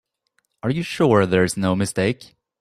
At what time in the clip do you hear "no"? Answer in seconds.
1.55-1.75